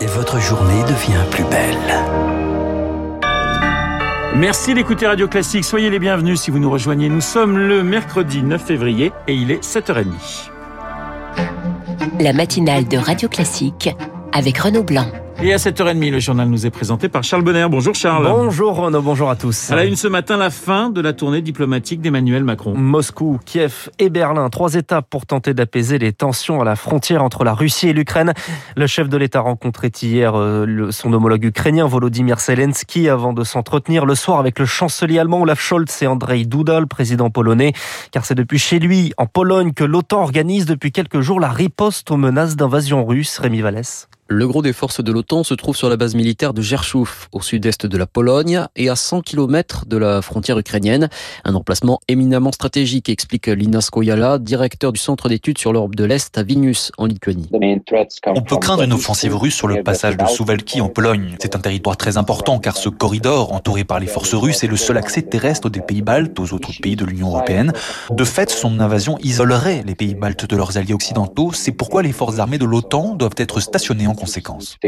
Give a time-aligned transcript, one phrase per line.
[0.00, 1.76] et votre journée devient plus belle.
[4.36, 5.64] Merci d'écouter Radio Classique.
[5.64, 7.08] Soyez les bienvenus si vous nous rejoignez.
[7.08, 10.50] Nous sommes le mercredi 9 février et il est 7h30.
[12.20, 13.90] La matinale de Radio Classique
[14.32, 15.06] avec Renaud Blanc.
[15.42, 17.66] Et à 7h30, le journal nous est présenté par Charles Bonner.
[17.68, 18.26] Bonjour Charles.
[18.26, 19.70] Bonjour Renaud, bonjour à tous.
[19.70, 22.74] À la une ce matin, la fin de la tournée diplomatique d'Emmanuel Macron.
[22.74, 27.44] Moscou, Kiev et Berlin, trois étapes pour tenter d'apaiser les tensions à la frontière entre
[27.44, 28.32] la Russie et l'Ukraine.
[28.76, 34.06] Le chef de l'État rencontrait hier euh, son homologue ukrainien Volodymyr Zelensky avant de s'entretenir
[34.06, 37.72] le soir avec le chancelier allemand Olaf Scholz et Andrei Duda, le président polonais.
[38.12, 42.10] Car c'est depuis chez lui, en Pologne, que l'OTAN organise depuis quelques jours la riposte
[42.10, 43.38] aux menaces d'invasion russe.
[43.38, 44.08] Rémi Vallès.
[44.28, 47.42] Le gros des forces de l'OTAN se trouve sur la base militaire de Gerchouf, au
[47.42, 51.10] sud-est de la Pologne et à 100 km de la frontière ukrainienne.
[51.44, 56.38] Un emplacement éminemment stratégique, explique Lina Skoyala, directeur du centre d'études sur l'Europe de l'Est
[56.38, 57.50] à Vilnius, en Lituanie.
[58.34, 61.36] On peut craindre une offensive russe sur le passage de Souvalki en Pologne.
[61.38, 64.78] C'est un territoire très important car ce corridor, entouré par les forces russes, est le
[64.78, 67.74] seul accès terrestre des pays baltes aux autres pays de l'Union européenne.
[68.10, 71.52] De fait, son invasion isolerait les pays baltes de leurs alliés occidentaux.
[71.52, 74.78] C'est pourquoi les forces armées de l'OTAN doivent être stationnées en conséquence.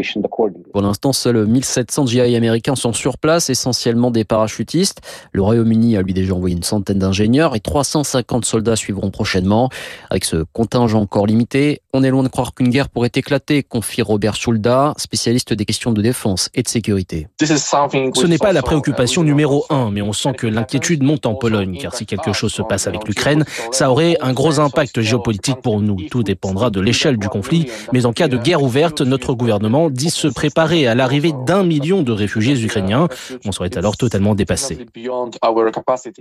[0.72, 5.00] Pour l'instant, seuls 1700 GI américains sont sur place, essentiellement des parachutistes.
[5.32, 9.70] Le Royaume-Uni a lui déjà envoyé une centaine d'ingénieurs et 350 soldats suivront prochainement.
[10.10, 14.02] Avec ce contingent encore limité, on est loin de croire qu'une guerre pourrait éclater, confie
[14.02, 17.28] Robert Schulda, spécialiste des questions de défense et de sécurité.
[17.40, 21.78] Ce n'est pas la préoccupation numéro un, mais on sent que l'inquiétude monte en Pologne,
[21.80, 25.80] car si quelque chose se passe avec l'Ukraine, ça aurait un gros impact géopolitique pour
[25.80, 25.96] nous.
[26.10, 30.10] Tout dépendra de l'échelle du conflit, mais en cas de guerre ouverte, notre gouvernement dit
[30.10, 33.08] se préparer à l'arrivée d'un million de réfugiés ukrainiens.
[33.44, 34.86] On serait alors totalement dépassé.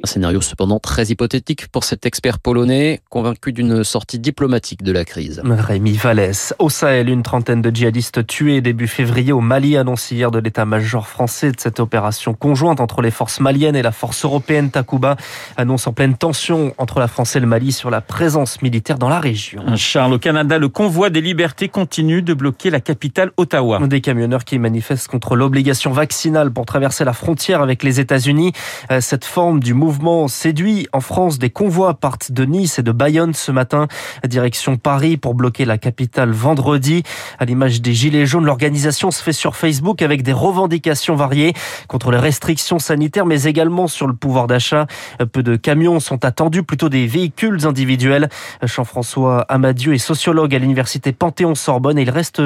[0.03, 5.05] Un scénario cependant très hypothétique pour cet expert polonais, convaincu d'une sortie diplomatique de la
[5.05, 5.41] crise.
[5.43, 6.53] Rémi Vallès.
[6.59, 11.07] Au Sahel, une trentaine de djihadistes tués début février au Mali, annonce hier de l'état-major
[11.07, 15.15] français de cette opération conjointe entre les forces maliennes et la force européenne Takuba.
[15.57, 19.09] Annonce en pleine tension entre la France et le Mali sur la présence militaire dans
[19.09, 19.75] la région.
[19.75, 23.85] Charles, au Canada, le convoi des libertés continue de bloquer la capitale Ottawa.
[23.85, 28.53] Des camionneurs qui manifestent contre l'obligation vaccinale pour traverser la frontière avec les États-Unis.
[28.91, 31.39] Euh, cette forme du mouvement séduit en France.
[31.39, 33.87] Des convois partent de Nice et de Bayonne ce matin,
[34.25, 37.03] direction Paris pour bloquer la capitale vendredi.
[37.39, 41.53] À l'image des Gilets jaunes, l'organisation se fait sur Facebook avec des revendications variées
[41.87, 44.85] contre les restrictions sanitaires, mais également sur le pouvoir d'achat.
[45.33, 48.29] Peu de camions sont attendus, plutôt des véhicules individuels.
[48.61, 52.41] Jean-François Amadieu est sociologue à l'université Panthéon-Sorbonne et il reste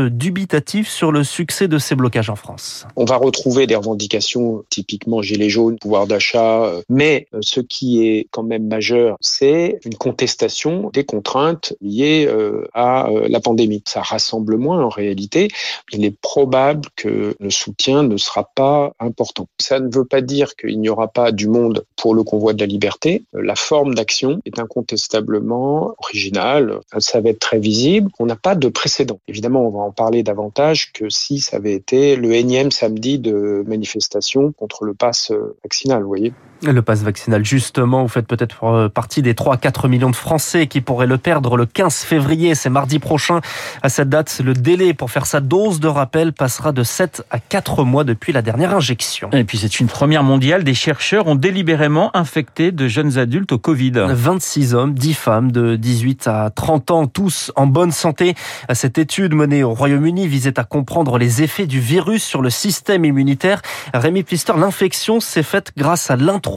[0.85, 2.85] sur le succès de ces blocages en France.
[2.95, 8.43] On va retrouver des revendications typiquement gilets jaunes, pouvoir d'achat, mais ce qui est quand
[8.43, 12.29] même majeur, c'est une contestation des contraintes liées
[12.73, 13.83] à la pandémie.
[13.87, 15.49] Ça rassemble moins en réalité.
[15.91, 19.47] Il est probable que le soutien ne sera pas important.
[19.59, 22.59] Ça ne veut pas dire qu'il n'y aura pas du monde pour le convoi de
[22.59, 23.23] la liberté.
[23.33, 26.79] La forme d'action est incontestablement originale.
[26.99, 28.11] Ça va être très visible.
[28.19, 29.19] On n'a pas de précédent.
[29.27, 33.63] Évidemment, on va en parler davantage que si ça avait été le énième samedi de
[33.67, 35.31] manifestation contre le pass
[35.63, 36.33] vaccinal, vous voyez.
[36.61, 40.67] Le pass vaccinal, justement, vous faites peut-être partie des 3 à 4 millions de Français
[40.67, 43.39] qui pourraient le perdre le 15 février, c'est mardi prochain.
[43.81, 47.39] À cette date, le délai pour faire sa dose de rappel passera de 7 à
[47.39, 49.29] 4 mois depuis la dernière injection.
[49.31, 53.57] Et puis c'est une première mondiale, des chercheurs ont délibérément infecté de jeunes adultes au
[53.57, 53.93] Covid.
[54.09, 58.35] 26 hommes, 10 femmes de 18 à 30 ans, tous en bonne santé.
[58.73, 63.05] Cette étude menée au Royaume-Uni visait à comprendre les effets du virus sur le système
[63.05, 63.61] immunitaire.
[63.93, 66.48] Rémi Pfister, l'infection s'est faite grâce à l'introduction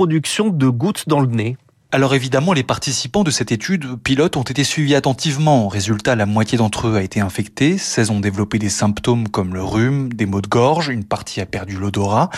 [0.51, 1.57] de gouttes dans le nez.
[1.95, 5.69] Alors évidemment, les participants de cette étude pilote ont été suivis attentivement.
[5.69, 7.77] Résultat, la moitié d'entre eux a été infectée.
[7.77, 11.45] 16 ont développé des symptômes comme le rhume, des maux de gorge, une partie a
[11.45, 12.31] perdu l'odorat.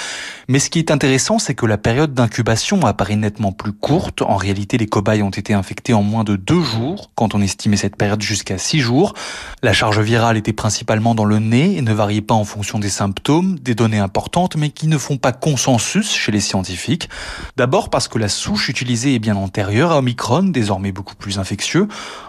[0.48, 4.22] Mais ce qui est intéressant, c'est que la période d'incubation apparaît nettement plus courte.
[4.22, 7.76] En réalité, les cobayes ont été infectés en moins de deux jours, quand on estimait
[7.76, 9.14] cette période jusqu'à six jours.
[9.62, 12.88] La charge virale était principalement dans le nez et ne variait pas en fonction des
[12.88, 17.08] symptômes, des données importantes, mais qui ne font pas consensus chez les scientifiques.
[17.56, 21.86] D'abord parce que la souche utilisée est bien antérieur à Omicron, désormais beaucoup plus infectieux.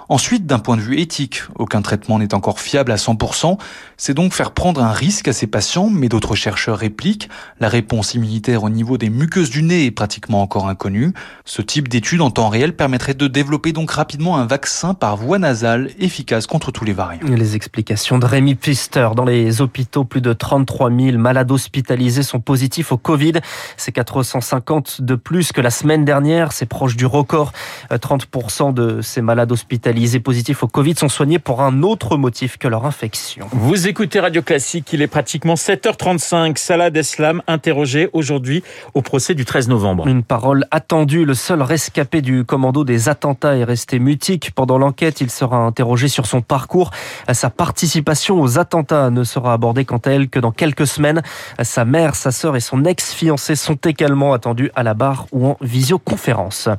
[0.08, 3.58] Ensuite, d'un point de vue éthique, aucun traitement n'est encore fiable à 100%.
[3.98, 7.28] C'est donc faire prendre un risque à ces patients, mais d'autres chercheurs répliquent.
[7.60, 11.12] La réponse immunitaire au niveau des muqueuses du nez est pratiquement encore inconnue.
[11.44, 15.40] Ce type d'étude en temps réel permettrait de développer donc rapidement un vaccin par voie
[15.40, 17.26] nasale efficace contre tous les variants.
[17.28, 19.10] Les explications de Rémi Pfister.
[19.16, 23.34] Dans les hôpitaux, plus de 33 000 malades hospitalisés sont positifs au Covid.
[23.78, 26.52] C'est 450 de plus que la semaine dernière.
[26.52, 27.52] C'est proche du du record.
[27.92, 32.68] 30% de ces malades hospitalisés positifs au Covid sont soignés pour un autre motif que
[32.68, 33.48] leur infection.
[33.52, 36.57] Vous écoutez Radio Classique, il est pratiquement 7h35.
[36.57, 38.63] Salah Deslam interrogé aujourd'hui
[38.96, 40.07] au procès du 13 novembre.
[40.07, 41.25] Une parole attendue.
[41.25, 44.51] Le seul rescapé du commando des attentats est resté mutique.
[44.56, 46.90] Pendant l'enquête, il sera interrogé sur son parcours.
[47.31, 51.22] Sa participation aux attentats ne sera abordée quant à elle que dans quelques semaines.
[51.62, 55.58] Sa mère, sa sœur et son ex-fiancé sont également attendus à la barre ou en
[55.62, 56.69] visioconférence.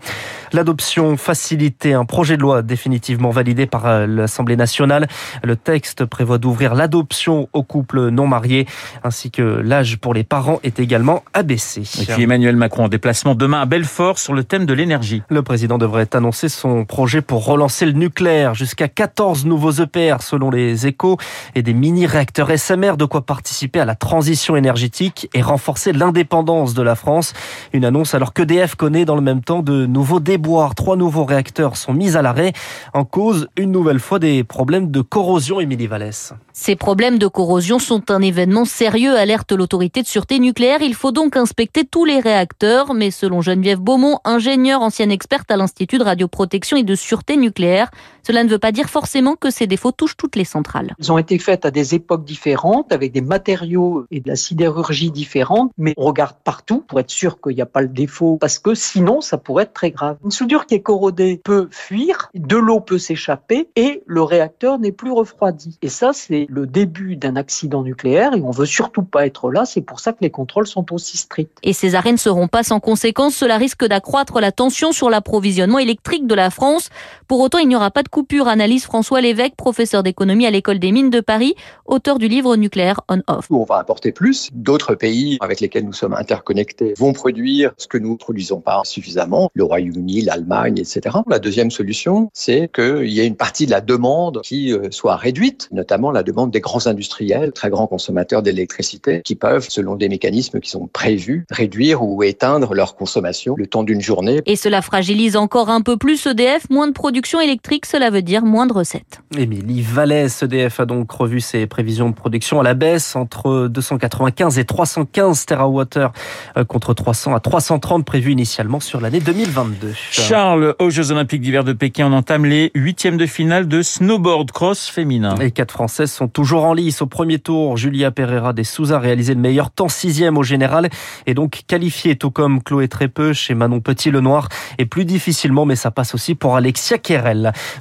[0.52, 5.08] L'adoption facilitée, un projet de loi définitivement validé par euh, l'Assemblée nationale.
[5.42, 8.66] Le texte prévoit d'ouvrir l'adoption aux couples non mariés
[9.04, 11.82] ainsi que l'âge pour les parents est également abaissé.
[12.00, 15.22] Et puis Emmanuel Macron en déplacement demain à Belfort sur le thème de l'énergie.
[15.28, 20.50] Le président devrait annoncer son projet pour relancer le nucléaire jusqu'à 14 nouveaux EPR selon
[20.50, 21.18] les échos
[21.54, 26.82] et des mini-réacteurs SMR de quoi participer à la transition énergétique et renforcer l'indépendance de
[26.82, 27.32] la France.
[27.72, 30.74] Une annonce alors qu'EDF connaît dans le même temps de nouveaux déboires.
[30.74, 32.52] Trois nouveaux réacteurs sont mis à l'arrêt
[32.92, 36.34] en cause une nouvelle fois des problèmes de corrosion, Émilie Vallès.
[36.52, 40.82] Ces problèmes de corrosion sont un événement sérieux, alerte l'autorité de sûreté nucléaire.
[40.82, 45.56] Il faut donc inspecter tous les réacteurs, mais selon Geneviève Beaumont, ingénieure ancienne experte à
[45.56, 47.90] l'Institut de radioprotection et de sûreté nucléaire,
[48.26, 50.94] cela ne veut pas dire forcément que ces défauts touchent toutes les centrales.
[50.98, 55.12] Ils ont été faits à des époques différentes, avec des matériaux et de la sidérurgie
[55.12, 58.58] différentes, mais on regarde partout pour être sûr qu'il n'y a pas le défaut, parce
[58.58, 60.16] que sinon ça pourrait être très grave.
[60.24, 64.92] Une soudure qui est corrodée peut fuir, de l'eau peut s'échapper et le réacteur n'est
[64.92, 65.78] plus refroidi.
[65.82, 69.64] Et ça, c'est le début d'un accident nucléaire et on veut surtout pas être là.
[69.64, 71.58] C'est pour ça que les contrôles sont aussi stricts.
[71.62, 73.34] Et ces arrêts ne seront pas sans conséquence.
[73.34, 76.90] Cela risque d'accroître la tension sur l'approvisionnement électrique de la France.
[77.28, 78.46] Pour autant, il n'y aura pas de coupure.
[78.46, 83.00] Analyse François Lévesque, professeur d'économie à l'école des mines de Paris, auteur du livre nucléaire
[83.08, 83.46] on-off.
[83.50, 84.50] On va importer plus.
[84.52, 88.82] D'autres pays avec lesquels nous sommes interconnectés vont produire ce que nous ne produisons pas
[88.84, 89.50] suffisamment.
[89.54, 91.16] Le Royaume-Uni, l'Allemagne, etc.
[91.28, 95.16] La deuxième solution, c'est qu'il y ait une partie de la demande qui euh, soit
[95.16, 100.08] réduite, notamment la demande des grands industriels, très grands consommateurs d'électricité, qui peuvent, selon des
[100.08, 104.42] mécanismes qui sont prévus, réduire ou éteindre leur consommation le temps d'une journée.
[104.46, 106.70] Et cela fragilise encore un peu plus EDF.
[106.70, 109.20] Moins de production électrique, cela veut dire moins de recettes.
[109.36, 114.58] Émilie Vallès, EDF a donc revu ses prévisions de production à la baisse entre 295
[114.58, 119.92] et 315 TWh contre 300 à 330 prévus initialement sur l'année 2022.
[120.10, 124.50] Charles, aux Jeux Olympiques d'hiver de Pékin, on entame les huitièmes de finale de snowboard
[124.52, 125.34] cross féminin.
[125.38, 127.02] Les quatre Françaises sont toujours en lice.
[127.02, 130.88] Au premier tour, Julia Pereira des Souza a réalisé le meilleur temps sixième au général
[131.26, 134.48] et donc qualifié tout comme Chloé Trépeux chez Manon Petit-Lenoir
[134.78, 136.98] et plus difficilement, mais ça passe aussi pour Alexia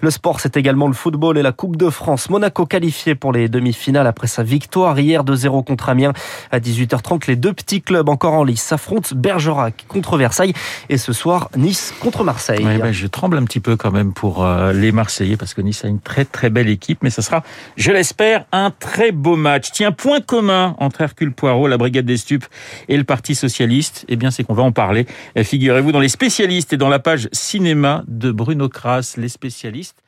[0.01, 2.29] Le sport, c'est également le football et la Coupe de France.
[2.29, 6.13] Monaco qualifié pour les demi-finales après sa victoire hier de 0 contre Amiens.
[6.51, 10.53] À 18h30, les deux petits clubs encore en lice s'affrontent Bergerac contre Versailles
[10.89, 12.63] et ce soir, Nice contre Marseille.
[12.63, 15.83] Ben, je tremble un petit peu quand même pour euh, les Marseillais parce que Nice
[15.85, 17.43] a une très très belle équipe, mais ce sera,
[17.77, 19.71] je l'espère, un très beau match.
[19.71, 22.45] Tiens, point commun entre Hercule Poirot, la Brigade des Stupes
[22.87, 25.05] et le Parti Socialiste, eh bien, c'est qu'on va en parler.
[25.41, 30.01] Figurez-vous dans les spécialistes et dans la page cinéma de Bruno Kras, les spécialistes.